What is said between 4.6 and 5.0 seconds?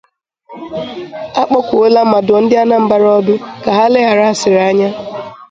anya